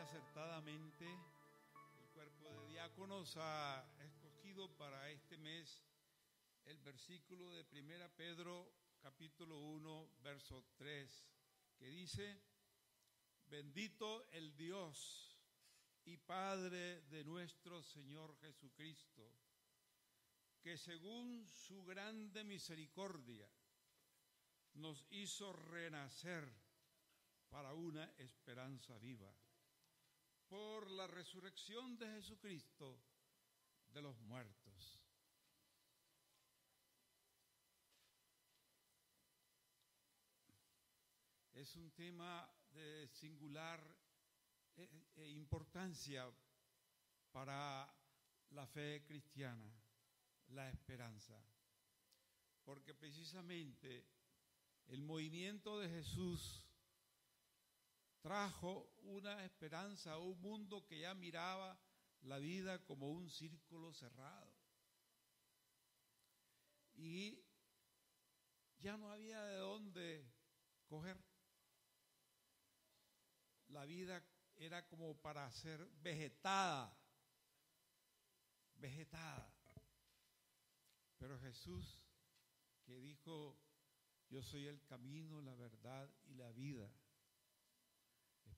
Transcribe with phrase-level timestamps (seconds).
[0.00, 5.84] acertadamente el cuerpo de diáconos ha escogido para este mes
[6.64, 11.26] el versículo de Primera Pedro capítulo 1 verso 3
[11.78, 12.40] que dice,
[13.44, 15.38] bendito el Dios
[16.06, 19.30] y Padre de nuestro Señor Jesucristo,
[20.62, 23.50] que según su grande misericordia
[24.74, 26.50] nos hizo renacer
[27.50, 29.30] para una esperanza viva
[30.50, 33.00] por la resurrección de Jesucristo
[33.92, 35.00] de los muertos.
[41.52, 43.80] Es un tema de singular
[44.76, 46.28] eh, eh, importancia
[47.30, 47.88] para
[48.50, 49.72] la fe cristiana,
[50.48, 51.40] la esperanza,
[52.64, 54.04] porque precisamente
[54.88, 56.64] el movimiento de Jesús
[58.20, 61.78] trajo una esperanza a un mundo que ya miraba
[62.22, 64.54] la vida como un círculo cerrado.
[66.94, 67.42] Y
[68.78, 70.30] ya no había de dónde
[70.86, 71.18] coger.
[73.68, 74.22] La vida
[74.56, 76.94] era como para ser vegetada,
[78.74, 79.54] vegetada.
[81.18, 82.02] Pero Jesús,
[82.84, 83.56] que dijo,
[84.28, 86.90] yo soy el camino, la verdad y la vida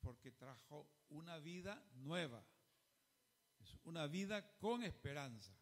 [0.02, 2.44] porque trajo una vida nueva,
[3.84, 5.56] una vida con esperanza.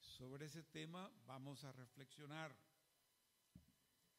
[0.00, 2.54] Sobre ese tema vamos a reflexionar.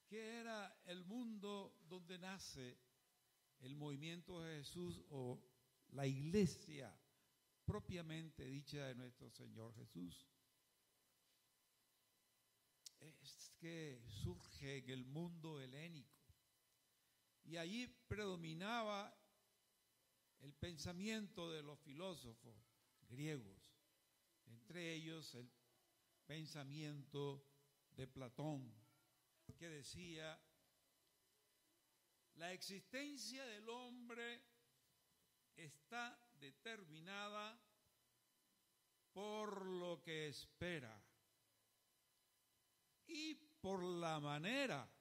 [0.07, 2.77] ¿Qué era el mundo donde nace
[3.59, 5.41] el movimiento de Jesús o
[5.89, 6.95] la iglesia
[7.65, 10.27] propiamente dicha de nuestro Señor Jesús?
[12.99, 16.14] Es que surge en el mundo helénico
[17.45, 19.15] y allí predominaba
[20.39, 22.55] el pensamiento de los filósofos
[23.07, 23.75] griegos,
[24.47, 25.49] entre ellos el
[26.25, 27.45] pensamiento
[27.91, 28.73] de Platón,
[29.57, 30.39] que decía,
[32.35, 34.43] la existencia del hombre
[35.55, 37.57] está determinada
[39.13, 41.01] por lo que espera
[43.07, 44.94] y por la manera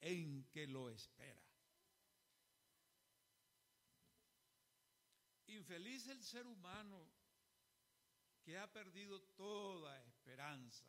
[0.00, 1.42] en que lo espera.
[5.46, 7.06] Infeliz el ser humano
[8.42, 10.86] que ha perdido toda esperanza.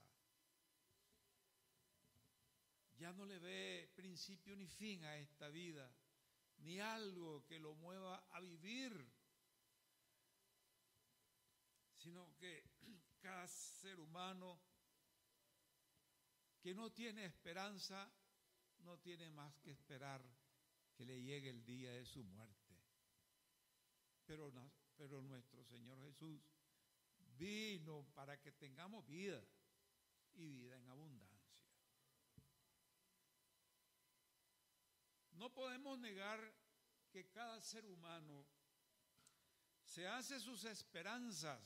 [2.97, 5.91] Ya no le ve principio ni fin a esta vida,
[6.59, 8.93] ni algo que lo mueva a vivir,
[11.97, 12.63] sino que
[13.21, 14.61] cada ser humano
[16.61, 18.11] que no tiene esperanza
[18.83, 20.21] no tiene más que esperar
[20.95, 22.75] que le llegue el día de su muerte.
[24.25, 24.51] Pero,
[24.95, 26.41] pero nuestro Señor Jesús
[27.37, 29.43] vino para que tengamos vida
[30.33, 31.41] y vida en abundancia.
[35.31, 36.39] No podemos negar
[37.09, 38.45] que cada ser humano
[39.83, 41.59] se hace sus esperanzas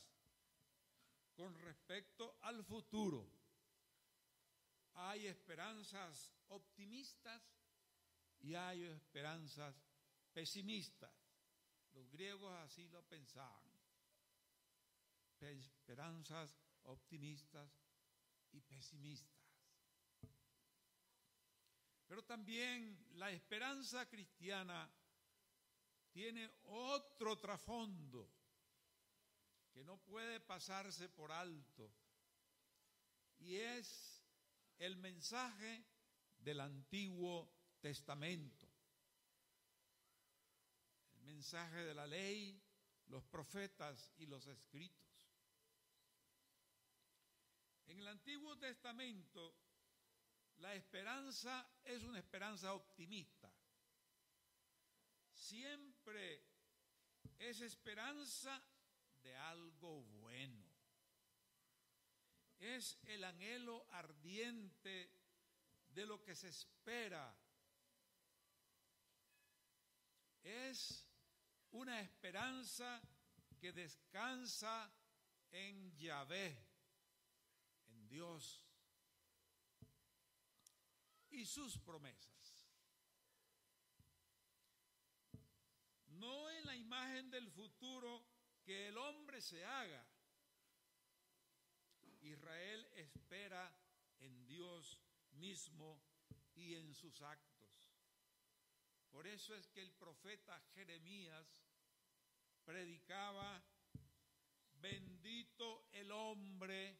[1.35, 3.29] con respecto al futuro.
[5.15, 7.41] Hay esperanzas optimistas
[8.41, 9.73] y hay esperanzas
[10.33, 11.09] pesimistas.
[11.93, 13.71] Los griegos así lo pensaban.
[15.39, 16.53] Esperanzas
[16.83, 17.71] optimistas
[18.51, 19.39] y pesimistas.
[22.07, 24.91] Pero también la esperanza cristiana
[26.11, 28.29] tiene otro trasfondo
[29.71, 31.89] que no puede pasarse por alto
[33.39, 34.14] y es
[34.79, 35.85] el mensaje
[36.37, 38.67] del Antiguo Testamento.
[41.13, 42.61] El mensaje de la ley,
[43.07, 45.05] los profetas y los escritos.
[47.87, 49.55] En el Antiguo Testamento,
[50.57, 53.53] la esperanza es una esperanza optimista.
[55.31, 56.43] Siempre
[57.37, 58.63] es esperanza
[59.21, 60.64] de algo bueno.
[62.65, 65.11] Es el anhelo ardiente
[65.89, 67.31] de lo que se espera.
[70.41, 71.05] Es
[71.69, 73.03] una esperanza
[73.59, 74.91] que descansa
[75.51, 76.57] en Yahvé,
[77.87, 78.65] en Dios
[81.29, 82.67] y sus promesas.
[86.07, 88.25] No en la imagen del futuro
[88.63, 90.14] que el hombre se haga.
[92.25, 93.73] Israel espera
[94.19, 94.99] en Dios
[95.33, 96.01] mismo
[96.55, 97.55] y en sus actos.
[99.11, 101.63] Por eso es que el profeta Jeremías
[102.65, 103.63] predicaba,
[104.81, 106.99] bendito el hombre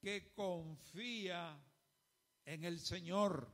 [0.00, 1.60] que confía
[2.44, 3.48] en el Señor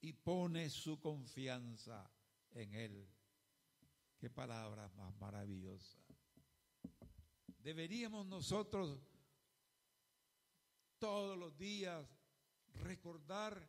[0.00, 2.10] y pone su confianza
[2.52, 3.08] en Él.
[4.18, 6.05] Qué palabra más maravillosa.
[7.66, 8.96] Deberíamos nosotros
[11.00, 12.06] todos los días
[12.74, 13.68] recordar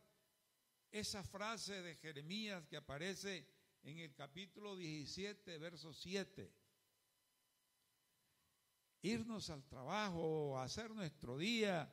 [0.92, 3.44] esa frase de Jeremías que aparece
[3.82, 6.48] en el capítulo 17, verso 7.
[9.02, 11.92] Irnos al trabajo, hacer nuestro día.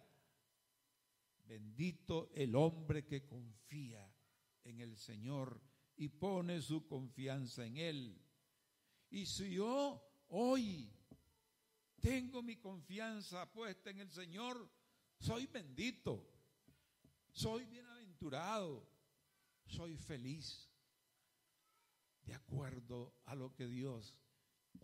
[1.44, 4.08] Bendito el hombre que confía
[4.63, 5.60] en el Señor
[5.96, 8.22] y pone su confianza en Él.
[9.10, 10.96] Y si yo hoy
[12.06, 14.69] tengo mi confianza puesta en el Señor,
[15.19, 16.24] soy bendito,
[17.31, 18.88] soy bienaventurado,
[19.66, 20.69] soy feliz,
[22.22, 24.16] de acuerdo a lo que Dios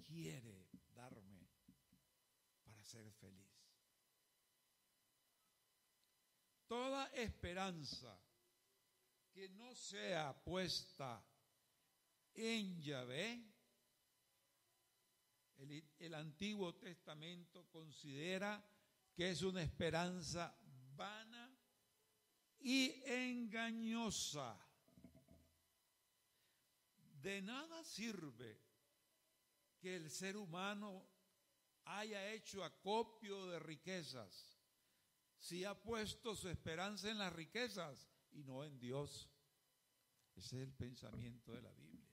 [0.03, 1.47] quiere darme
[2.63, 3.51] para ser feliz.
[6.65, 8.19] Toda esperanza
[9.31, 11.23] que no sea puesta
[12.33, 13.50] en Yahvé,
[15.99, 18.63] el, Antiguo Testamento considera
[19.13, 20.55] que es una esperanza
[20.95, 21.55] vana
[22.59, 24.57] y engañosa.
[27.21, 28.59] De nada sirve
[29.79, 31.07] que el ser humano
[31.85, 34.57] haya hecho acopio de riquezas
[35.37, 39.29] si ha puesto su esperanza en las riquezas y no en Dios.
[40.35, 42.07] Ese es el pensamiento de la Biblia.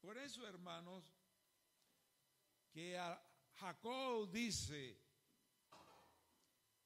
[0.00, 1.12] Por eso, hermanos,
[2.72, 3.22] que a
[3.54, 4.98] Jacob dice,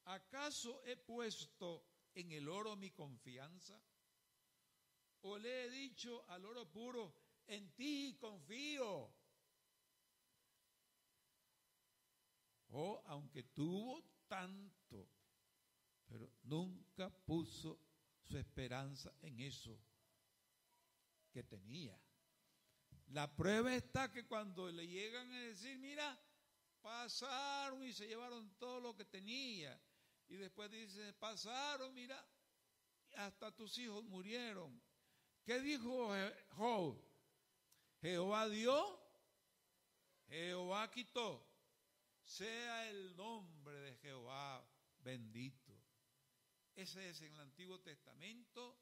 [0.05, 3.81] ¿acaso he puesto en el oro mi confianza?
[5.23, 7.15] ¿O le he dicho al oro puro,
[7.47, 9.15] en ti confío?
[12.69, 15.09] O aunque tuvo tanto,
[16.07, 17.81] pero nunca puso
[18.23, 19.81] su esperanza en eso
[21.31, 21.99] que tenía.
[23.09, 26.19] La prueba está que cuando le llegan a decir, mira,
[26.83, 29.81] pasaron y se llevaron todo lo que tenía.
[30.29, 32.25] Y después dice, pasaron, mira,
[33.17, 34.83] hasta tus hijos murieron.
[35.45, 36.13] ¿Qué dijo
[36.57, 37.01] Job?
[38.01, 39.01] Jehová dio,
[40.29, 41.47] Jehová quitó.
[42.25, 44.69] Sea el nombre de Jehová
[44.99, 45.73] bendito.
[46.75, 48.77] Ese es en el Antiguo Testamento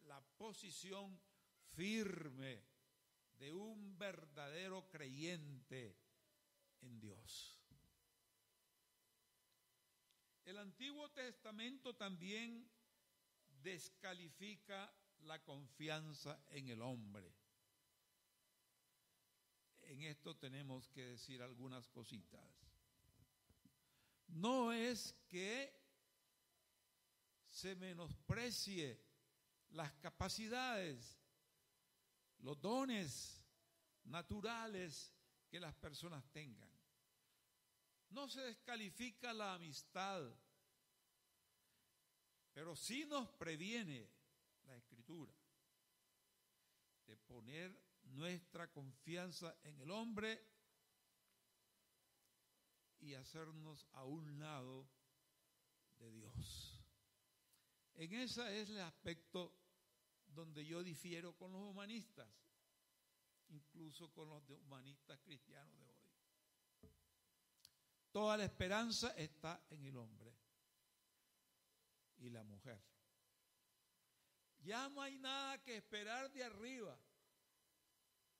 [0.00, 1.20] la posición
[1.76, 2.77] firme
[3.38, 5.96] de un verdadero creyente
[6.80, 7.58] en Dios.
[10.44, 12.70] El Antiguo Testamento también
[13.62, 17.34] descalifica la confianza en el hombre.
[19.82, 22.42] En esto tenemos que decir algunas cositas.
[24.28, 25.74] No es que
[27.48, 29.02] se menosprecie
[29.70, 31.17] las capacidades,
[32.40, 33.42] los dones
[34.04, 35.12] naturales
[35.48, 36.70] que las personas tengan.
[38.10, 40.22] No se descalifica la amistad,
[42.52, 44.10] pero sí nos previene
[44.64, 45.34] la escritura
[47.06, 50.42] de poner nuestra confianza en el hombre
[53.00, 54.88] y hacernos a un lado
[55.98, 56.80] de Dios.
[57.94, 59.52] En ese es el aspecto
[60.38, 62.28] donde yo difiero con los humanistas,
[63.48, 66.92] incluso con los humanistas cristianos de hoy.
[68.12, 70.32] Toda la esperanza está en el hombre
[72.18, 72.80] y la mujer.
[74.60, 76.96] Ya no hay nada que esperar de arriba.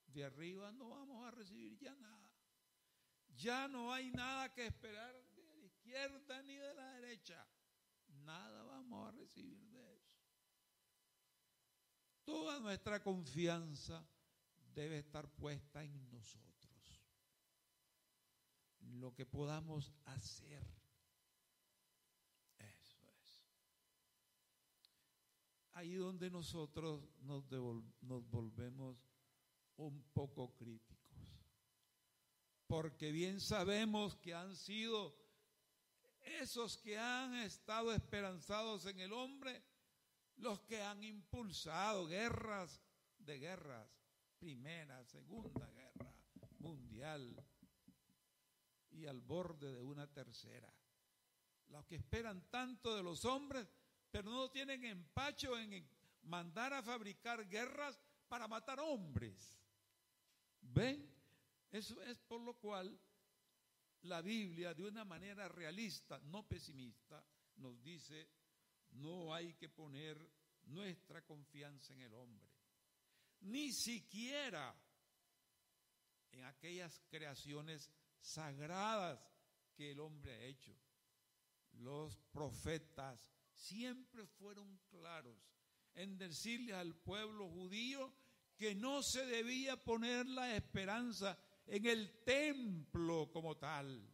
[0.07, 2.33] De arriba no vamos a recibir ya nada.
[3.35, 7.47] Ya no hay nada que esperar de la izquierda ni de la derecha
[8.25, 9.68] nada vamos a recibir.
[12.29, 14.07] Toda nuestra confianza
[14.75, 17.03] debe estar puesta en nosotros.
[18.81, 20.63] Lo que podamos hacer.
[22.59, 23.43] Eso es.
[25.73, 27.51] Ahí donde nosotros nos,
[28.03, 28.99] nos volvemos
[29.79, 30.99] un poco críticos.
[32.67, 35.17] Porque bien sabemos que han sido
[36.43, 39.65] esos que han estado esperanzados en el hombre,
[40.39, 42.83] los que han impulsado guerras
[43.19, 43.89] de guerras,
[44.39, 46.13] primera, segunda guerra
[46.59, 47.37] mundial
[48.91, 50.73] y al borde de una tercera.
[51.69, 53.69] Los que esperan tanto de los hombres,
[54.11, 55.87] pero no tienen empacho en
[56.23, 59.59] mandar a fabricar guerras para matar hombres.
[60.61, 61.15] ¿Ven?
[61.71, 62.99] Eso es por lo cual
[64.03, 67.23] la Biblia, de una manera realista, no pesimista,
[67.57, 68.29] nos dice,
[68.93, 70.19] no hay que poner
[70.65, 72.49] nuestra confianza en el hombre,
[73.41, 74.75] ni siquiera
[76.33, 77.91] en aquellas creaciones
[78.21, 79.21] sagradas
[79.75, 80.77] que el hombre ha hecho.
[81.73, 85.37] Los profetas siempre fueron claros
[85.95, 88.13] en decirle al pueblo judío
[88.57, 94.05] que no se debía poner la esperanza en el templo como tal.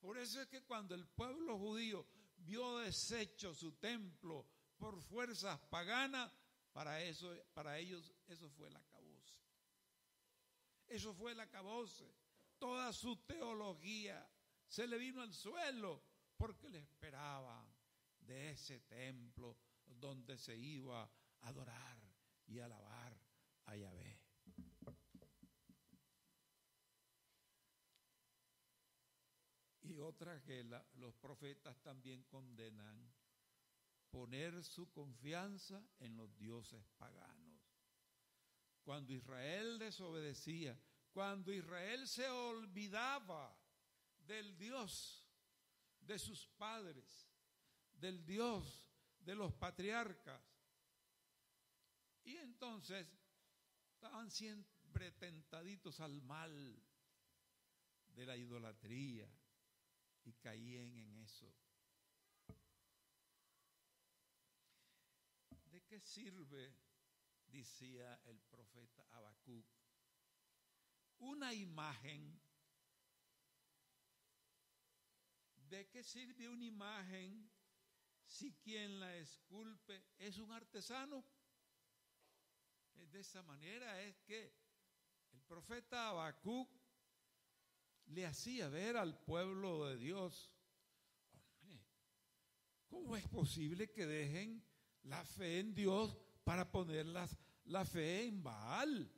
[0.00, 2.06] Por eso es que cuando el pueblo judío
[2.44, 4.46] vio deshecho su templo
[4.76, 6.32] por fuerzas paganas,
[6.72, 9.40] para, eso, para ellos eso fue el acabose.
[10.88, 12.14] Eso fue el acabose.
[12.58, 14.28] Toda su teología
[14.66, 16.02] se le vino al suelo
[16.36, 17.66] porque le esperaban
[18.20, 21.98] de ese templo donde se iba a adorar
[22.46, 23.18] y alabar
[23.66, 24.11] a Yahvé.
[30.02, 33.14] Y otra que los profetas también condenan,
[34.10, 37.62] poner su confianza en los dioses paganos.
[38.82, 40.76] Cuando Israel desobedecía,
[41.12, 43.56] cuando Israel se olvidaba
[44.26, 45.24] del Dios
[46.00, 47.30] de sus padres,
[47.92, 48.84] del Dios
[49.20, 50.42] de los patriarcas,
[52.24, 53.06] y entonces
[53.94, 56.82] estaban siempre tentaditos al mal
[58.08, 59.32] de la idolatría
[60.24, 61.52] y caían en eso.
[65.70, 66.74] ¿De qué sirve,
[67.46, 69.66] decía el profeta Habacuc,
[71.18, 72.40] una imagen?
[75.54, 77.50] ¿De qué sirve una imagen
[78.26, 81.24] si quien la esculpe es un artesano?
[82.94, 84.54] De esa manera es que
[85.32, 86.81] el profeta Habacuc
[88.06, 90.52] le hacía ver al pueblo de Dios,
[92.88, 94.62] ¿cómo es posible que dejen
[95.04, 99.10] la fe en Dios para poner la fe en Baal?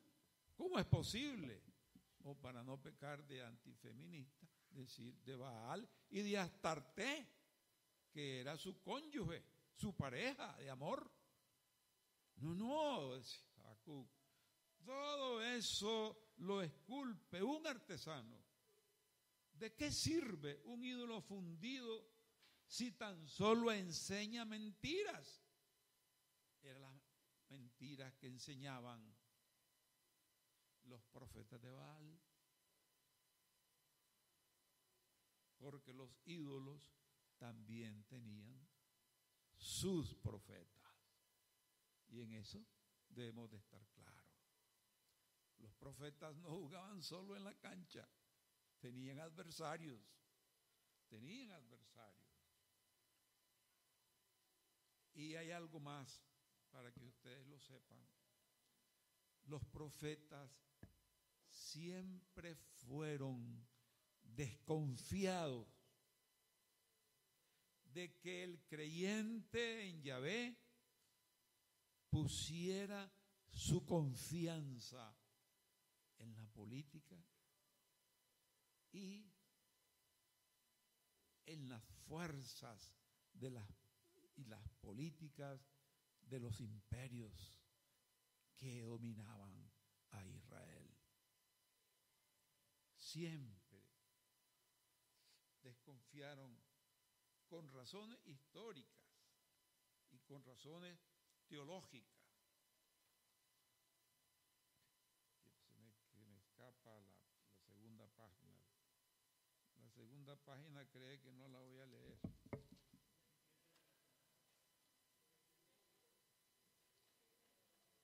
[0.57, 1.63] ¿Cómo es posible?
[2.23, 7.29] O para no pecar de antifeminista, decir de Baal y de Astarte,
[8.11, 11.11] que era su cónyuge, su pareja de amor.
[12.37, 13.21] No, no,
[14.85, 18.44] todo eso lo esculpe un artesano.
[19.55, 22.11] ¿De qué sirve un ídolo fundido
[22.67, 25.43] si tan solo enseña mentiras?
[26.63, 27.03] Eran las
[27.51, 29.15] mentiras que enseñaban
[30.85, 32.21] los profetas de Baal.
[35.59, 36.93] Porque los ídolos
[37.39, 38.69] también tenían
[39.57, 40.85] sus profetas.
[42.09, 42.67] Y en eso
[43.09, 44.25] debemos de estar claros.
[45.59, 48.07] Los profetas no jugaban solo en la cancha,
[48.81, 50.01] tenían adversarios,
[51.09, 52.25] tenían adversarios.
[55.15, 56.25] Y hay algo más
[56.71, 57.99] para que ustedes lo sepan.
[59.45, 60.51] Los profetas
[61.49, 63.65] siempre fueron
[64.23, 65.69] desconfiados
[67.85, 70.59] de que el creyente en Yahvé
[72.11, 73.13] pusiera
[73.53, 75.17] su confianza
[76.19, 77.17] en la política
[78.95, 79.29] y
[81.47, 82.95] en las fuerzas
[83.33, 83.69] de las,
[84.37, 85.61] y las políticas
[86.23, 87.61] de los imperios
[88.57, 89.71] que dominaban
[90.11, 90.97] a Israel.
[92.97, 93.83] Siempre
[95.61, 96.57] desconfiaron
[97.49, 99.05] con razones históricas
[100.11, 100.99] y con razones
[101.49, 102.15] teológica.
[105.43, 107.17] Se me, escapa la
[107.67, 108.64] segunda página.
[109.95, 112.19] Segunda página cree que no la voy a leer.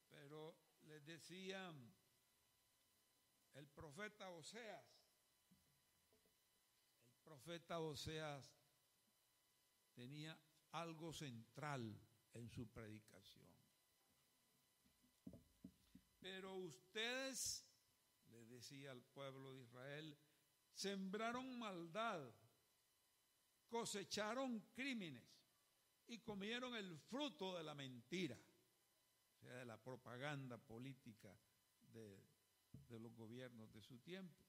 [0.09, 1.92] Pero les decían
[3.54, 4.87] el profeta Oseas,
[7.09, 8.54] el profeta Oseas
[9.94, 10.38] tenía
[10.70, 12.00] algo central
[12.35, 13.50] en su predicación.
[16.20, 17.66] Pero ustedes,
[18.28, 20.16] le decía al pueblo de Israel,
[20.80, 22.22] sembraron maldad,
[23.68, 25.28] cosecharon crímenes
[26.06, 31.37] y comieron el fruto de la mentira, o sea, de la propaganda política
[31.92, 32.18] de,
[32.99, 34.42] los gobiernos de su tiempo,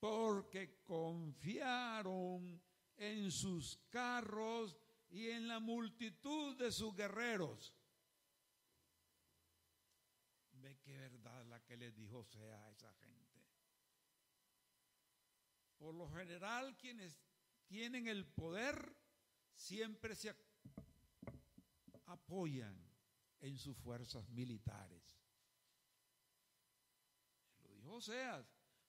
[0.00, 2.60] porque confiaron
[2.96, 4.76] en sus carros
[5.08, 7.72] y en la multitud de sus guerreros.
[10.52, 13.17] Ve qué verdad la que les dijo sea a esa gente.
[15.78, 17.16] Por lo general, quienes
[17.66, 18.96] tienen el poder
[19.54, 20.34] siempre se
[22.06, 22.76] apoyan
[23.40, 25.20] en sus fuerzas militares.
[27.62, 28.46] Lo dijo Oseas,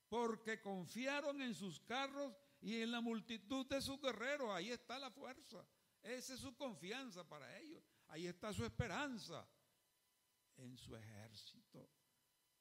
[0.08, 4.50] porque confiaron en sus carros y en la multitud de sus guerreros.
[4.52, 5.66] Ahí está la fuerza.
[6.02, 7.84] Esa es su confianza para ellos.
[8.08, 9.48] Ahí está su esperanza
[10.58, 11.90] en su ejército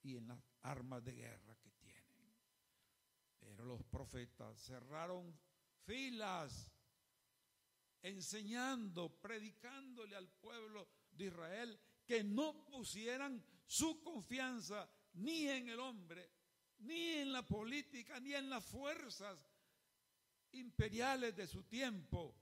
[0.03, 1.68] y en las armas de guerra que.
[3.49, 5.35] Pero los profetas cerraron
[5.85, 6.71] filas
[8.03, 16.31] enseñando, predicándole al pueblo de Israel que no pusieran su confianza ni en el hombre,
[16.81, 19.39] ni en la política, ni en las fuerzas
[20.53, 22.37] imperiales de su tiempo.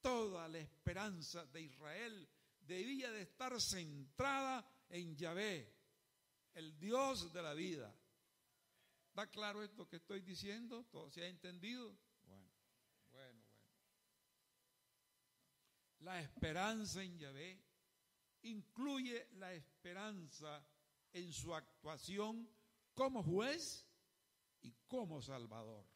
[0.00, 2.28] Toda la esperanza de Israel
[2.60, 5.72] debía de estar centrada en Yahvé,
[6.54, 7.94] el Dios de la vida.
[9.16, 10.84] ¿Está claro esto que estoy diciendo?
[10.92, 11.96] ¿Todo se ha entendido?
[12.26, 12.52] Bueno,
[13.08, 13.66] bueno, bueno.
[16.00, 17.58] La esperanza en Yahvé
[18.42, 20.62] incluye la esperanza
[21.14, 22.46] en su actuación
[22.92, 23.88] como juez
[24.60, 25.86] y como salvador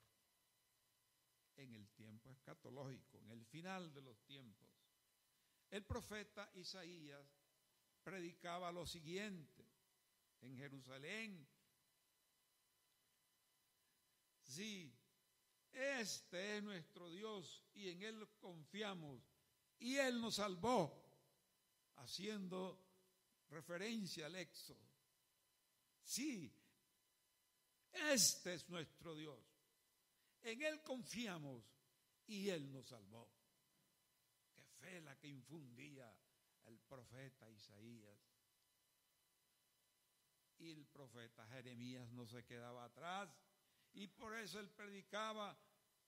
[1.57, 4.71] en el tiempo escatológico, en el final de los tiempos.
[5.69, 7.37] El profeta Isaías
[8.03, 9.69] predicaba lo siguiente
[10.41, 11.47] en Jerusalén.
[14.51, 14.93] Sí,
[15.71, 19.23] este es nuestro Dios y en Él confiamos
[19.79, 20.93] y Él nos salvó,
[21.99, 22.85] haciendo
[23.49, 24.91] referencia al éxodo.
[26.03, 26.53] Sí,
[27.93, 29.39] este es nuestro Dios.
[30.43, 31.65] En Él confiamos
[32.27, 33.31] y Él nos salvó.
[34.53, 36.13] Qué fe la que infundía
[36.65, 38.19] el profeta Isaías.
[40.59, 43.31] Y el profeta Jeremías no se quedaba atrás.
[43.95, 45.57] Y por eso él predicaba,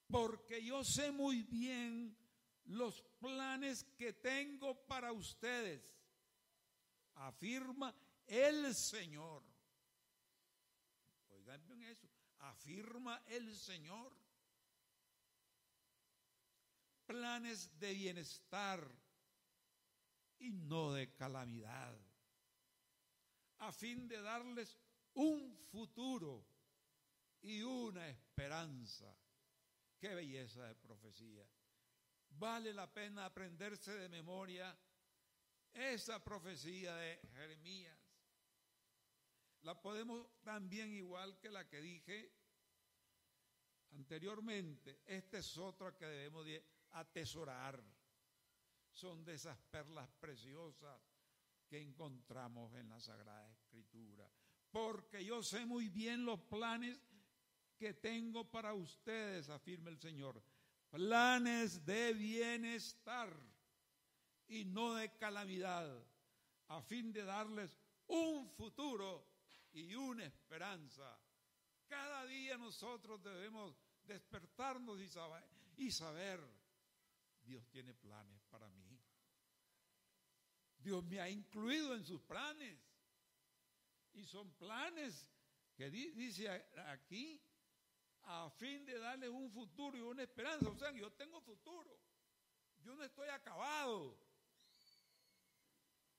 [0.07, 2.17] porque yo sé muy bien
[2.65, 5.81] los planes que tengo para ustedes,
[7.15, 7.93] afirma
[8.27, 9.43] el Señor.
[11.29, 14.15] Oigan bien eso, afirma el Señor.
[17.05, 18.89] Planes de bienestar
[20.39, 21.97] y no de calamidad,
[23.59, 24.77] a fin de darles
[25.13, 26.12] un futuro
[27.43, 29.15] y una esperanza.
[29.99, 31.47] Qué belleza de profecía.
[32.29, 34.77] Vale la pena aprenderse de memoria
[35.73, 37.97] esa profecía de Jeremías.
[39.61, 42.33] La podemos también igual que la que dije
[43.91, 45.01] anteriormente.
[45.05, 47.81] Esta es otra que debemos de atesorar
[48.91, 51.01] son de esas perlas preciosas
[51.67, 54.29] que encontramos en la Sagrada Escritura.
[54.69, 56.99] Porque yo sé muy bien los planes
[57.83, 60.41] que tengo para ustedes, afirma el Señor.
[60.89, 63.29] Planes de bienestar
[64.47, 65.91] y no de calamidad,
[66.69, 69.27] a fin de darles un futuro
[69.73, 71.19] y una esperanza.
[71.85, 75.43] Cada día nosotros debemos despertarnos y saber,
[75.75, 76.39] y saber
[77.43, 78.97] Dios tiene planes para mí.
[80.77, 82.79] Dios me ha incluido en sus planes.
[84.13, 85.29] Y son planes
[85.75, 86.47] que dice
[86.87, 87.41] aquí
[88.23, 90.69] a fin de darles un futuro y una esperanza.
[90.69, 91.99] O sea, yo tengo futuro.
[92.79, 94.17] Yo no estoy acabado.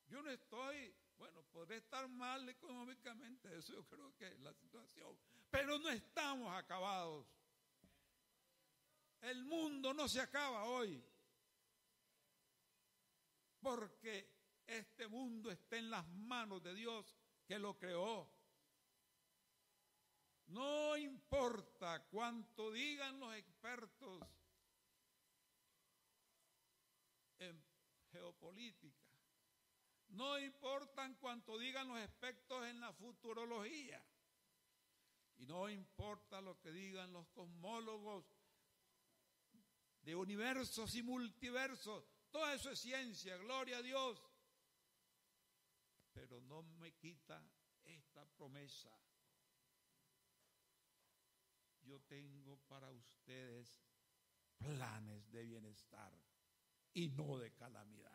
[0.07, 5.17] Yo no estoy, bueno, podré estar mal económicamente, eso yo creo que es la situación.
[5.51, 7.27] Pero no estamos acabados.
[9.21, 11.03] El mundo no se acaba hoy
[13.61, 14.31] porque
[14.67, 18.31] este mundo está en las manos de Dios que lo creó.
[20.46, 24.22] No importa cuánto digan los expertos
[27.38, 27.64] en
[28.12, 29.04] geopolítica.
[30.09, 34.04] No importa cuánto digan los expertos en la futurología.
[35.37, 38.24] Y no importa lo que digan los cosmólogos
[40.02, 42.04] de universos y multiversos.
[42.30, 44.22] Todo eso es ciencia, gloria a Dios.
[46.12, 47.42] Pero no me quita
[47.85, 48.90] esta promesa.
[52.00, 53.80] Tengo para ustedes
[54.59, 56.12] planes de bienestar
[56.92, 58.12] y no de calamidad.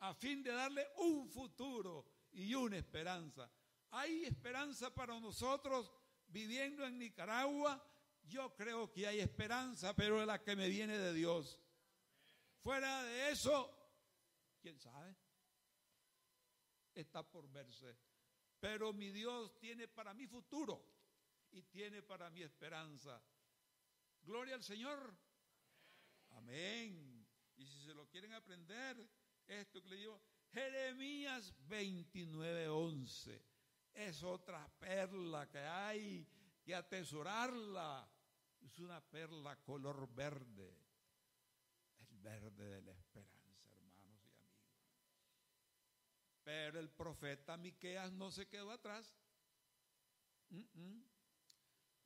[0.00, 3.50] A fin de darle un futuro y una esperanza.
[3.90, 5.90] Hay esperanza para nosotros
[6.28, 7.82] viviendo en Nicaragua
[8.28, 11.60] yo creo que hay esperanza, pero la que me viene de Dios.
[12.60, 13.72] Fuera de eso,
[14.60, 15.16] quién sabe,
[16.94, 17.96] está por verse.
[18.58, 20.95] Pero mi Dios tiene para mi futuro
[21.56, 23.22] y tiene para mi esperanza.
[24.22, 25.16] Gloria al Señor.
[26.30, 27.26] Amén.
[27.56, 29.08] Y si se lo quieren aprender,
[29.46, 30.20] esto que le digo,
[30.52, 33.44] Jeremías 29, 11.
[33.94, 36.28] Es otra perla que hay
[36.62, 38.06] que atesorarla.
[38.60, 40.76] Es una perla color verde.
[42.10, 44.66] El verde de la esperanza, hermanos y amigos.
[46.44, 49.16] Pero el profeta Miqueas no se quedó atrás.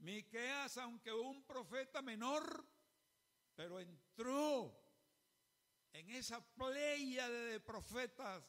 [0.00, 2.66] Miqueas, aunque un profeta menor,
[3.54, 4.74] pero entró
[5.92, 8.42] en esa playa de profetas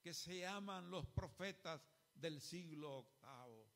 [0.00, 1.80] que se llaman los profetas
[2.14, 3.70] del siglo octavo.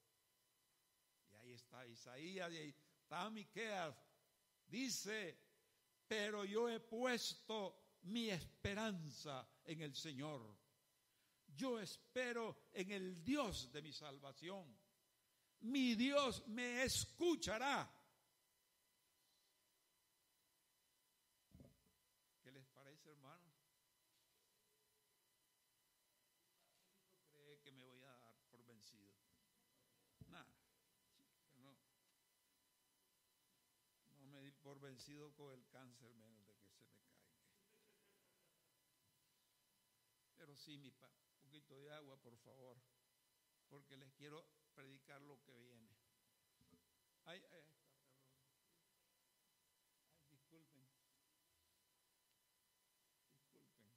[1.30, 3.94] Y ahí está Isaías y ahí está Miqueas.
[4.66, 5.38] Dice,
[6.08, 10.56] pero yo he puesto mi esperanza en el Señor.
[11.46, 14.83] Yo espero en el Dios de mi salvación.
[15.64, 17.90] Mi Dios me escuchará.
[34.64, 37.28] Por vencido con el cáncer menos de que se me caiga.
[40.36, 42.80] Pero sí, mi pa, un poquito de agua, por favor,
[43.68, 44.42] porque les quiero
[44.74, 45.96] predicar lo que viene.
[47.24, 47.64] Ay, ay.
[50.20, 50.86] Ay, disculpen.
[53.32, 53.94] Disculpen.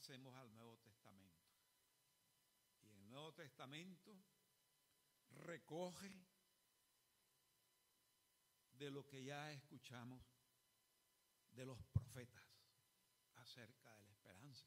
[0.00, 1.44] pasemos al Nuevo Testamento.
[2.80, 4.16] Y el Nuevo Testamento
[5.30, 6.29] recoge
[8.80, 10.24] de lo que ya escuchamos
[11.50, 12.42] de los profetas
[13.34, 14.66] acerca de la esperanza.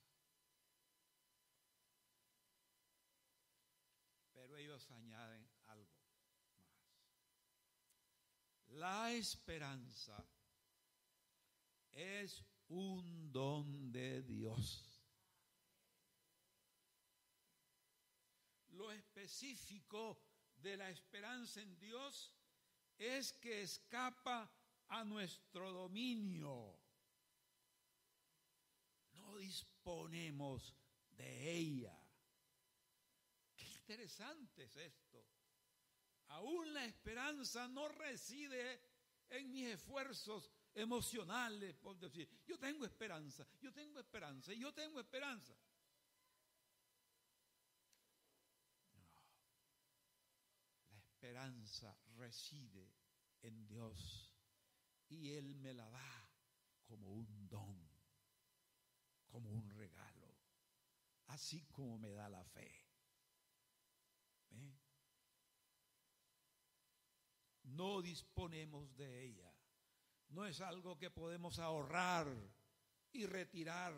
[4.31, 6.13] Pero ellos añaden algo más.
[8.67, 10.23] La esperanza
[11.91, 14.93] es un don de Dios.
[18.73, 20.19] lo específico
[20.55, 22.33] de la esperanza en Dios
[22.97, 24.51] es que escapa
[24.89, 26.79] a nuestro dominio.
[29.13, 30.75] No disponemos
[31.09, 31.97] de ella.
[33.55, 35.25] Qué interesante es esto.
[36.27, 38.81] Aún la esperanza no reside
[39.29, 45.55] en mis esfuerzos emocionales, por decir, yo tengo esperanza, yo tengo esperanza, yo tengo esperanza.
[51.23, 52.93] Esperanza reside
[53.43, 54.29] en Dios
[55.07, 56.29] y Él me la da
[56.83, 57.79] como un don,
[59.27, 60.37] como un regalo,
[61.27, 62.69] así como me da la fe.
[64.49, 64.73] ¿Eh?
[67.63, 69.55] No disponemos de ella.
[70.27, 72.27] No es algo que podemos ahorrar
[73.13, 73.93] y retirar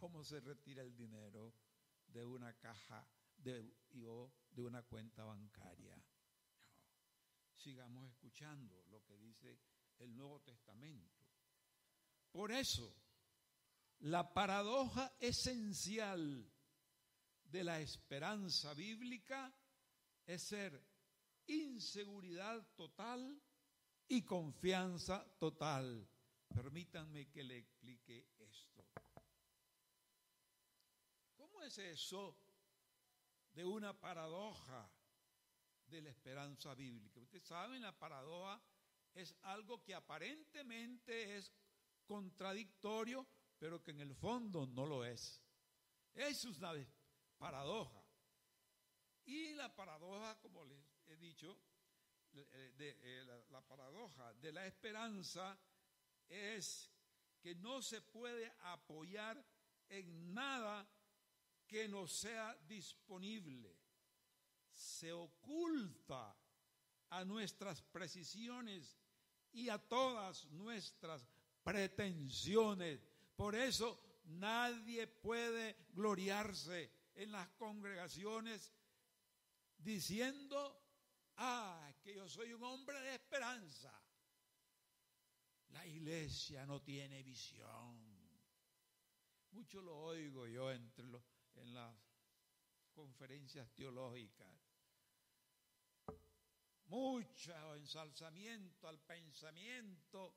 [0.00, 1.54] como se retira el dinero
[2.08, 3.76] de una caja de,
[4.08, 5.96] o de una cuenta bancaria
[7.66, 9.58] sigamos escuchando lo que dice
[9.98, 11.26] el Nuevo Testamento.
[12.30, 12.94] Por eso,
[14.02, 16.48] la paradoja esencial
[17.42, 19.52] de la esperanza bíblica
[20.24, 20.80] es ser
[21.48, 23.42] inseguridad total
[24.06, 26.08] y confianza total.
[26.46, 28.86] Permítanme que le explique esto.
[31.34, 32.38] ¿Cómo es eso
[33.54, 34.88] de una paradoja?
[35.88, 37.20] De la esperanza bíblica.
[37.20, 38.60] Ustedes saben, la paradoja
[39.14, 41.52] es algo que aparentemente es
[42.04, 43.26] contradictorio,
[43.58, 45.42] pero que en el fondo no lo es.
[46.14, 46.72] Es una
[47.38, 48.02] paradoja.
[49.24, 51.58] Y la paradoja, como les he dicho,
[52.32, 55.58] eh, eh, la paradoja de la esperanza
[56.28, 56.90] es
[57.40, 59.44] que no se puede apoyar
[59.88, 60.88] en nada
[61.66, 63.75] que no sea disponible
[64.76, 66.36] se oculta
[67.10, 68.98] a nuestras precisiones
[69.52, 71.26] y a todas nuestras
[71.64, 73.00] pretensiones.
[73.34, 78.72] Por eso nadie puede gloriarse en las congregaciones
[79.78, 80.78] diciendo,
[81.36, 83.92] ah, que yo soy un hombre de esperanza.
[85.70, 88.16] la iglesia no tiene visión.
[89.52, 91.22] Mucho lo oigo yo entre los,
[91.54, 91.94] en las
[92.94, 94.55] conferencias teológicas.
[96.86, 100.36] Mucho ensalzamiento al pensamiento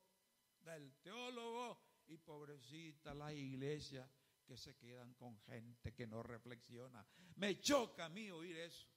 [0.60, 4.10] del teólogo y pobrecita la iglesia
[4.44, 7.06] que se quedan con gente que no reflexiona.
[7.36, 8.88] Me choca a mí oír eso.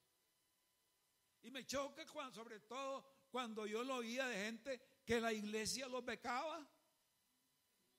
[1.43, 5.87] Y me choca cuando, sobre todo cuando yo lo oía de gente que la iglesia
[5.87, 6.67] los becaba,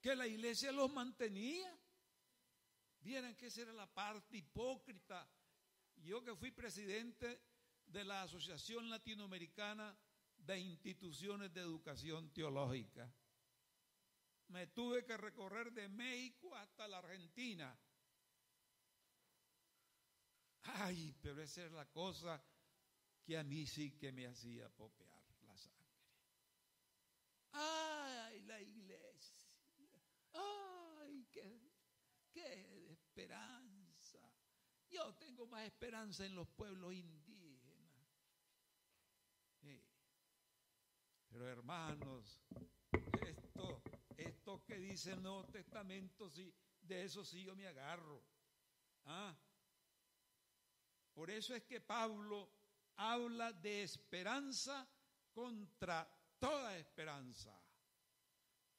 [0.01, 1.79] que la iglesia los mantenía.
[3.01, 5.29] Vieran que esa era la parte hipócrita.
[5.97, 7.54] Yo que fui presidente
[7.95, 9.97] de la Asociación Latinoamericana
[10.37, 13.09] de Instituciones de Educación Teológica.
[14.49, 17.79] Me tuve que recorrer de México hasta la Argentina.
[20.63, 22.43] Ay, pero esa es la cosa
[23.23, 25.95] que a mí sí que me hacía popear la sangre.
[27.53, 29.49] Ay, la iglesia.
[30.33, 31.71] Ay, qué,
[32.33, 34.19] qué esperanza.
[34.91, 37.24] Yo tengo más esperanza en los pueblos indígenas.
[41.35, 42.41] Pero hermanos,
[43.27, 43.83] esto,
[44.17, 48.23] esto que dice el Nuevo Testamento, sí, de eso sí yo me agarro.
[49.07, 49.37] ¿Ah?
[51.13, 52.49] Por eso es que Pablo
[52.95, 54.89] habla de esperanza
[55.33, 57.61] contra toda esperanza.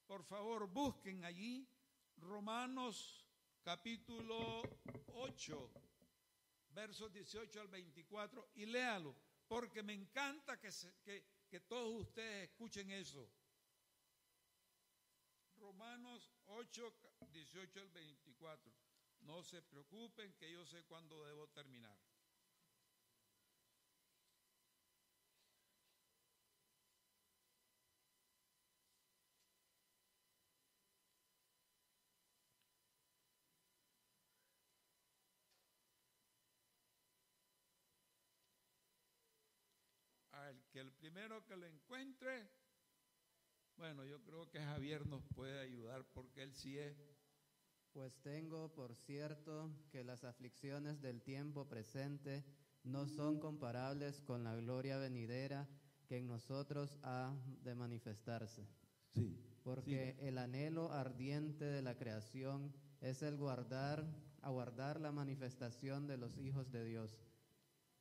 [0.06, 1.68] Por favor, busquen allí
[2.16, 3.28] Romanos
[3.62, 4.62] capítulo
[5.08, 5.72] 8,
[6.70, 9.14] versos 18 al 24 y léalo,
[9.46, 10.70] porque me encanta que,
[11.04, 13.26] que, que todos ustedes escuchen eso.
[15.56, 16.92] Romanos 8,
[17.32, 18.70] 18 al 24.
[19.20, 21.98] No se preocupen que yo sé cuándo debo terminar.
[40.32, 42.50] Al que el primero que lo encuentre,
[43.78, 46.94] bueno, yo creo que Javier nos puede ayudar porque él sí es.
[47.94, 52.44] Pues tengo por cierto que las aflicciones del tiempo presente
[52.82, 55.66] no son comparables con la gloria venidera
[56.06, 58.68] que en nosotros ha de manifestarse.
[59.14, 59.34] Sí.
[59.62, 64.04] Porque el anhelo ardiente de la creación es el guardar,
[64.42, 67.16] aguardar la manifestación de los hijos de Dios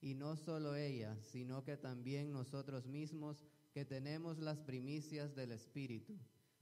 [0.00, 6.16] Y no solo ella, sino que también nosotros mismos que tenemos las primicias del Espíritu.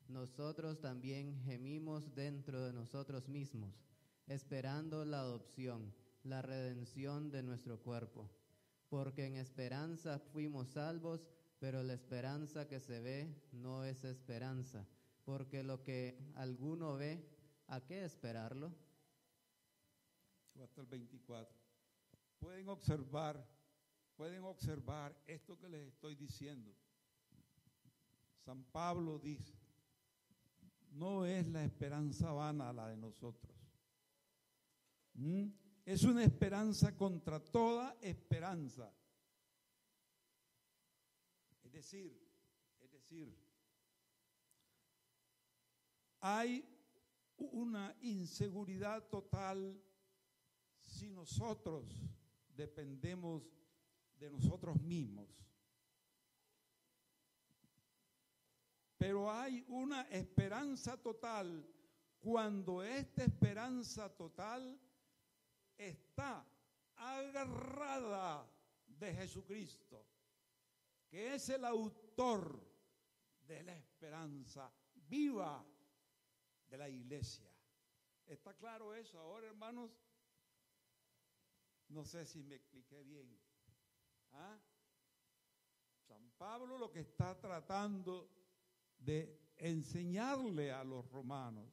[0.08, 3.74] Nosotros también gemimos dentro de nosotros mismos,
[4.26, 8.30] esperando la adopción, la redención de nuestro cuerpo.
[8.88, 14.86] Porque en esperanza fuimos salvos, pero la esperanza que se ve no es esperanza,
[15.24, 17.26] porque lo que alguno ve,
[17.66, 18.72] ¿a qué esperarlo?
[20.62, 21.65] Hasta el 24
[22.38, 23.46] pueden observar,
[24.16, 26.74] pueden observar esto que les estoy diciendo.
[28.44, 29.58] San Pablo dice,
[30.90, 33.54] no es la esperanza vana la de nosotros.
[35.14, 35.46] ¿Mm?
[35.84, 38.92] Es una esperanza contra toda esperanza.
[41.62, 42.16] Es decir,
[42.80, 43.36] es decir,
[46.20, 46.64] hay
[47.36, 49.80] una inseguridad total
[50.80, 51.84] si nosotros
[52.56, 53.42] dependemos
[54.18, 55.28] de nosotros mismos.
[58.96, 61.68] Pero hay una esperanza total
[62.18, 64.80] cuando esta esperanza total
[65.76, 66.44] está
[66.96, 68.50] agarrada
[68.86, 70.06] de Jesucristo,
[71.08, 72.58] que es el autor
[73.46, 75.64] de la esperanza viva
[76.68, 77.48] de la iglesia.
[78.26, 79.90] ¿Está claro eso ahora, hermanos?
[81.88, 83.38] No sé si me expliqué bien.
[84.32, 84.58] ¿Ah?
[86.06, 88.30] San Pablo lo que está tratando
[88.98, 91.72] de enseñarle a los romanos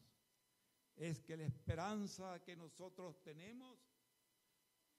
[0.95, 3.79] es que la esperanza que nosotros tenemos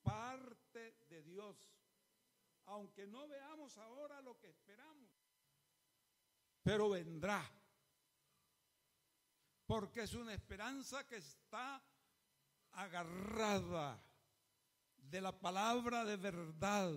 [0.02, 1.56] parte de Dios,
[2.66, 5.12] aunque no veamos ahora lo que esperamos,
[6.62, 7.42] pero vendrá.
[9.66, 11.82] porque es una esperanza que está
[12.72, 14.03] agarrada
[15.10, 16.92] de la palabra de verdad,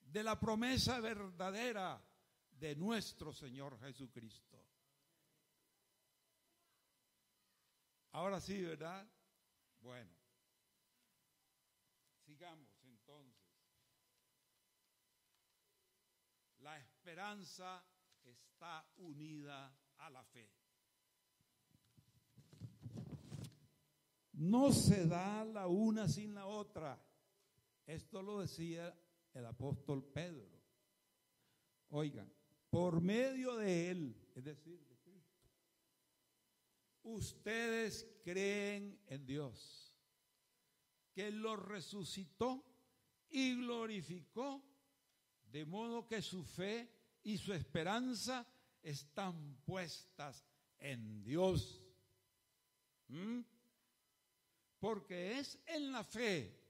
[0.00, 2.02] de la promesa verdadera
[2.50, 4.64] de nuestro Señor Jesucristo.
[8.12, 9.06] Ahora sí, ¿verdad?
[9.80, 10.12] Bueno,
[12.24, 13.42] sigamos entonces.
[16.58, 17.82] La esperanza
[18.22, 20.48] está unida a la fe.
[24.34, 27.00] No se da la una sin la otra.
[27.86, 28.96] Esto lo decía
[29.34, 30.60] el apóstol Pedro.
[31.90, 32.32] Oigan,
[32.70, 35.50] por medio de él, es decir, de Cristo,
[37.02, 39.94] ustedes creen en Dios,
[41.12, 42.64] que lo resucitó
[43.28, 44.62] y glorificó,
[45.44, 46.90] de modo que su fe
[47.22, 48.46] y su esperanza
[48.82, 50.44] están puestas
[50.78, 51.82] en Dios.
[53.08, 53.40] ¿Mm?
[54.78, 56.61] Porque es en la fe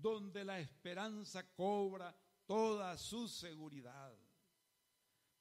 [0.00, 2.14] donde la esperanza cobra
[2.46, 4.14] toda su seguridad.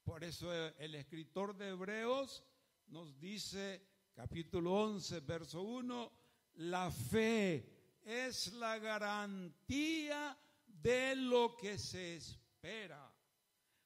[0.03, 2.43] Por eso el escritor de Hebreos
[2.87, 6.11] nos dice, capítulo 11, verso 1,
[6.55, 13.11] la fe es la garantía de lo que se espera,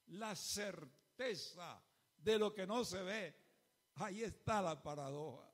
[0.08, 1.82] la certeza
[2.18, 3.36] de lo que no se ve.
[3.96, 5.50] Ahí está la paradoja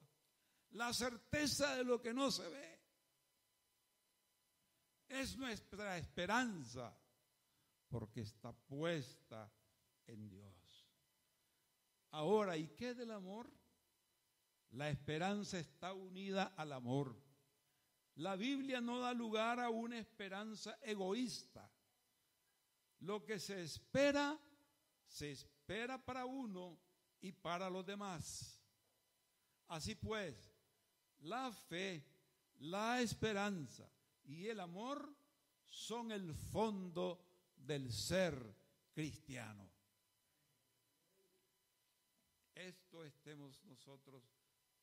[0.75, 2.74] la certeza de lo que no se ve.
[5.07, 6.95] Es nuestra esperanza
[7.87, 9.51] porque está puesta
[10.07, 10.87] en Dios.
[12.11, 13.51] Ahora, ¿y qué del amor?
[14.71, 17.15] La esperanza está unida al amor.
[18.15, 21.69] La Biblia no da lugar a una esperanza egoísta.
[22.99, 24.39] Lo que se espera,
[25.05, 26.79] se espera para uno
[27.21, 28.59] y para los demás.
[29.67, 30.53] Así pues,
[31.19, 32.05] la fe,
[32.57, 33.89] la esperanza
[34.25, 35.15] y el amor
[35.67, 37.23] son el fondo
[37.55, 38.55] del ser
[38.91, 39.69] cristiano.
[42.53, 44.23] Esto estemos nosotros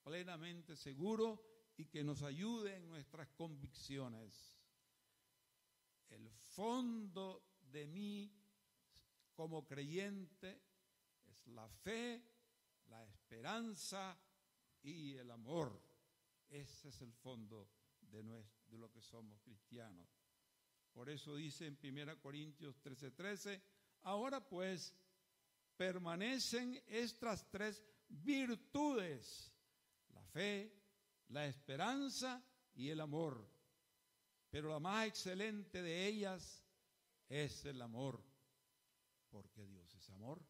[0.03, 1.41] plenamente seguros
[1.77, 4.59] y que nos ayude en nuestras convicciones.
[6.11, 8.31] El fondo de mí
[9.35, 10.61] como creyente
[11.27, 12.23] es la fe,
[12.89, 14.19] la esperanza
[14.83, 15.81] y el amor.
[16.51, 18.23] Ese es el fondo de,
[18.73, 20.09] de lo que somos cristianos.
[20.93, 23.63] Por eso dice en 1 Corintios 13:13, 13,
[24.03, 24.97] ahora pues
[25.77, 29.53] permanecen estas tres virtudes,
[30.09, 30.75] la fe,
[31.29, 32.43] la esperanza
[32.75, 33.47] y el amor.
[34.51, 36.65] Pero la más excelente de ellas
[37.29, 38.23] es el amor,
[39.31, 40.43] porque Dios es amor.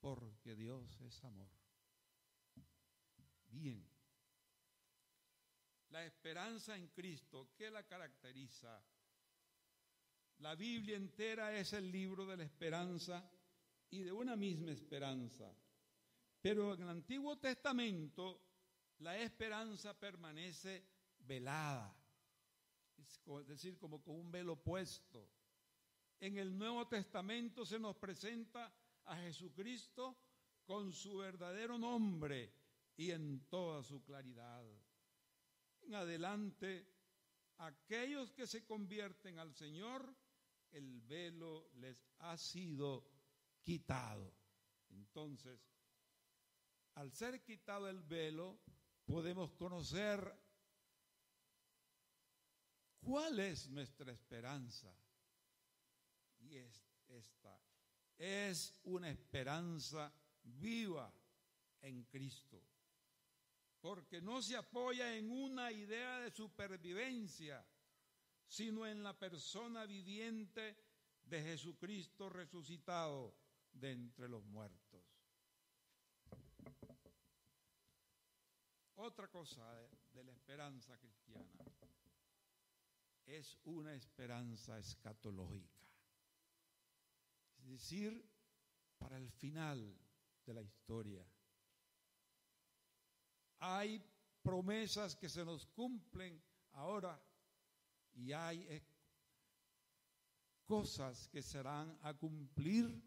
[0.00, 1.48] Porque Dios es amor.
[3.48, 3.93] Bien.
[6.04, 8.82] Esperanza en Cristo, ¿qué la caracteriza?
[10.38, 13.30] La Biblia entera es el libro de la esperanza
[13.90, 15.54] y de una misma esperanza.
[16.40, 18.42] Pero en el Antiguo Testamento
[18.98, 20.84] la esperanza permanece
[21.20, 21.96] velada,
[22.96, 25.30] es decir, como con un velo puesto.
[26.20, 28.72] En el Nuevo Testamento se nos presenta
[29.04, 30.16] a Jesucristo
[30.64, 32.52] con su verdadero nombre
[32.96, 34.64] y en toda su claridad.
[35.92, 36.86] Adelante,
[37.58, 40.14] aquellos que se convierten al Señor,
[40.70, 43.06] el velo les ha sido
[43.62, 44.34] quitado.
[44.90, 45.60] Entonces,
[46.94, 48.60] al ser quitado el velo,
[49.04, 50.34] podemos conocer
[53.00, 54.96] cuál es nuestra esperanza.
[56.40, 57.60] Y es esta
[58.18, 61.12] es una esperanza viva
[61.80, 62.62] en Cristo
[63.84, 67.62] porque no se apoya en una idea de supervivencia,
[68.46, 70.74] sino en la persona viviente
[71.22, 73.36] de Jesucristo resucitado
[73.74, 75.04] de entre los muertos.
[78.94, 79.70] Otra cosa
[80.14, 81.66] de, la esperanza cristiana
[83.26, 85.84] es una esperanza escatológica,
[87.58, 88.26] es decir,
[88.96, 89.94] para el final
[90.46, 91.33] de la historia
[93.64, 94.02] hay
[94.42, 96.42] promesas que se nos cumplen
[96.72, 97.20] ahora
[98.14, 98.82] y hay
[100.66, 103.02] cosas que serán a cumplir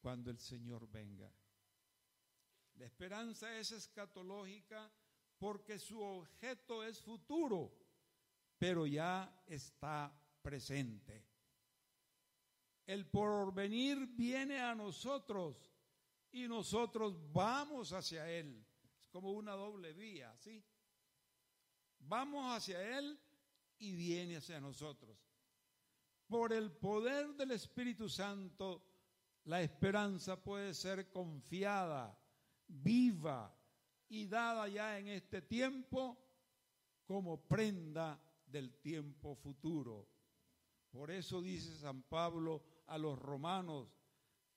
[0.00, 1.30] cuando el Señor venga.
[2.76, 4.92] La esperanza es escatológica
[5.38, 7.72] porque su objeto es futuro,
[8.58, 11.26] pero ya está presente.
[12.86, 15.72] El porvenir viene a nosotros
[16.30, 18.65] y nosotros vamos hacia Él.
[19.16, 20.62] Como una doble vía, ¿sí?
[22.00, 23.18] Vamos hacia Él
[23.78, 25.16] y viene hacia nosotros.
[26.26, 28.84] Por el poder del Espíritu Santo,
[29.44, 32.14] la esperanza puede ser confiada,
[32.68, 33.58] viva
[34.10, 36.22] y dada ya en este tiempo
[37.06, 40.10] como prenda del tiempo futuro.
[40.90, 43.88] Por eso dice San Pablo a los romanos,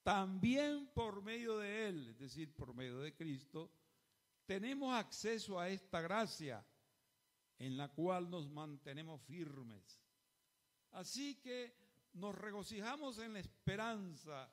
[0.04, 3.72] también por medio de Él, es decir, por medio de Cristo,
[4.50, 6.66] tenemos acceso a esta gracia
[7.60, 10.02] en la cual nos mantenemos firmes.
[10.90, 11.78] Así que
[12.14, 14.52] nos regocijamos en la esperanza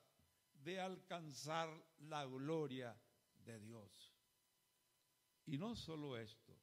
[0.52, 1.70] de alcanzar
[2.00, 2.94] la gloria
[3.42, 4.14] de Dios.
[5.46, 6.54] Y no solo esto,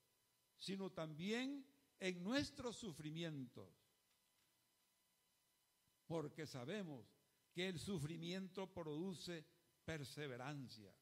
[0.59, 1.65] sino también
[1.99, 3.73] en nuestros sufrimientos,
[6.05, 7.03] porque sabemos
[7.51, 9.43] que el sufrimiento produce
[9.83, 10.93] perseverancia.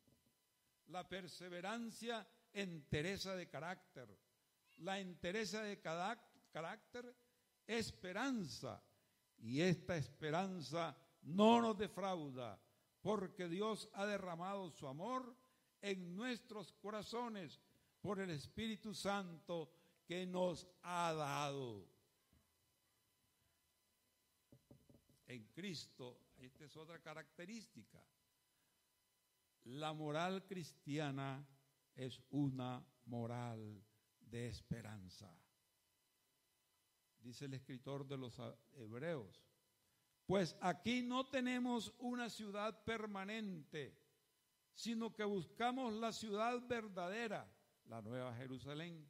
[0.92, 4.10] La perseverancia entereza de carácter.
[4.80, 7.16] La entereza de carácter,
[7.66, 8.84] esperanza.
[9.38, 12.62] Y esta esperanza no nos defrauda,
[13.02, 15.34] porque Dios ha derramado su amor
[15.82, 17.60] en nuestros corazones
[18.02, 19.72] por el Espíritu Santo
[20.06, 21.88] que nos ha dado.
[25.28, 28.04] En Cristo esta es otra característica.
[29.64, 31.46] La moral cristiana
[31.96, 33.84] es una moral
[34.20, 35.34] de esperanza.
[37.20, 38.40] Dice el escritor de los
[38.74, 39.44] hebreos.
[40.26, 43.98] Pues aquí no tenemos una ciudad permanente,
[44.74, 47.52] sino que buscamos la ciudad verdadera,
[47.86, 49.10] la nueva Jerusalén.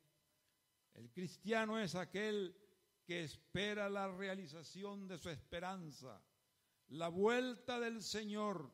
[0.93, 2.57] El cristiano es aquel
[3.05, 6.21] que espera la realización de su esperanza
[6.91, 8.69] la vuelta del Señor.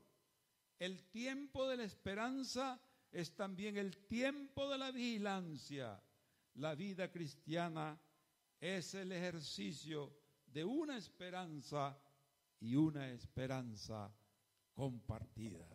[0.80, 2.80] El tiempo de la esperanza
[3.12, 6.02] es también el tiempo de la vigilancia.
[6.56, 8.00] La vida cristiana
[8.60, 10.16] es el ejercicio
[10.46, 12.00] de una esperanza
[12.60, 14.14] y una esperanza
[14.74, 15.68] compartida.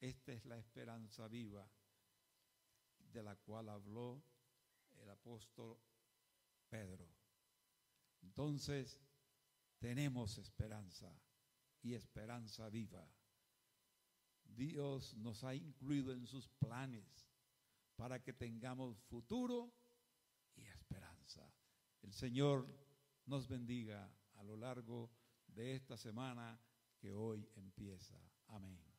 [0.00, 1.68] Esta es la esperanza viva
[3.12, 4.22] de la cual habló
[5.00, 5.78] el apóstol
[6.68, 7.08] Pedro.
[8.22, 8.98] Entonces,
[9.78, 11.12] tenemos esperanza
[11.82, 13.06] y esperanza viva.
[14.56, 17.26] Dios nos ha incluido en sus planes
[17.96, 19.72] para que tengamos futuro
[20.56, 21.48] y esperanza.
[22.02, 22.66] El Señor
[23.26, 25.10] nos bendiga a lo largo
[25.46, 26.58] de esta semana
[26.98, 28.18] que hoy empieza.
[28.48, 28.91] Amén.